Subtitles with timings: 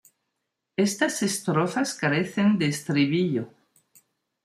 [0.85, 3.49] Estas estrofas carecen de estribillo.